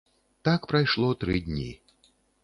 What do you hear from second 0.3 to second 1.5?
Так прайшло тры